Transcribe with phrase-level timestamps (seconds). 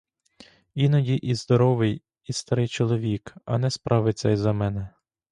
[0.75, 4.89] Іноді і здоровий, і старий чоловік, а не справиться й за мене.